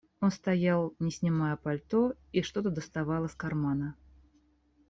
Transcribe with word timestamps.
Он 0.19 0.31
стоял, 0.31 0.95
не 0.97 1.11
снимая 1.11 1.55
пальто, 1.57 2.13
и 2.31 2.41
что-то 2.41 2.71
доставал 2.71 3.25
из 3.25 3.35
кармана. 3.35 3.95